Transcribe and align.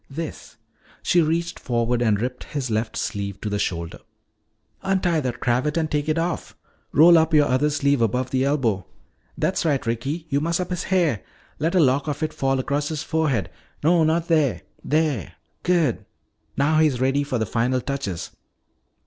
"This," 0.09 0.57
she 1.03 1.21
reached 1.21 1.59
forward 1.59 2.01
and 2.01 2.19
ripped 2.19 2.45
his 2.45 2.71
left 2.71 2.97
sleeve 2.97 3.39
to 3.41 3.51
the 3.51 3.59
shoulder. 3.59 3.99
"Untie 4.81 5.19
that 5.19 5.39
cravat 5.39 5.77
and 5.77 5.91
take 5.91 6.09
it 6.09 6.17
off. 6.17 6.57
Roll 6.91 7.19
up 7.19 7.35
your 7.35 7.45
other 7.47 7.69
sleeve 7.69 8.01
above 8.01 8.31
the 8.31 8.43
elbow. 8.43 8.87
That's 9.37 9.63
right. 9.63 9.85
Ricky, 9.85 10.25
you 10.29 10.41
muss 10.41 10.59
up 10.59 10.71
his 10.71 10.85
hair. 10.85 11.21
Let 11.59 11.75
a 11.75 11.79
lock 11.79 12.07
of 12.07 12.23
it 12.23 12.33
fall 12.33 12.57
across 12.57 12.87
his 12.89 13.03
forehead. 13.03 13.51
No, 13.83 14.03
not 14.03 14.27
there 14.27 14.63
there. 14.83 15.33
Good. 15.61 16.03
Now 16.57 16.79
he's 16.79 16.99
ready 16.99 17.23
for 17.23 17.37
the 17.37 17.45
final 17.45 17.79
touches." 17.79 18.31